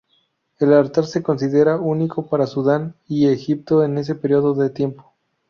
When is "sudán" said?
2.47-2.95